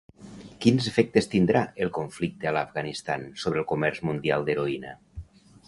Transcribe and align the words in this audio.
Quins 0.63 0.87
efectes 0.91 1.29
tindrà 1.33 1.61
el 1.85 1.91
conflicte 1.97 2.49
a 2.51 2.55
l’Afganistan 2.57 3.29
sobre 3.45 3.63
el 3.63 3.69
comerç 3.73 4.01
mundial 4.11 4.49
d’heroïna? 4.49 4.99